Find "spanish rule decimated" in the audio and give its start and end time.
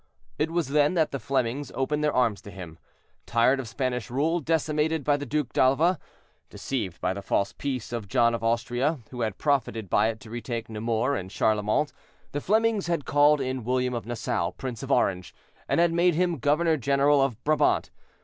3.67-5.03